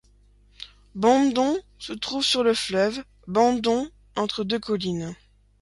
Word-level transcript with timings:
Bandon 0.95 1.59
se 1.77 1.93
trouve 1.93 2.23
sur 2.23 2.41
le 2.41 2.55
fleuve 2.55 3.03
Bandon, 3.27 3.91
entre 4.15 4.43
deux 4.43 4.57
collines. 4.57 5.15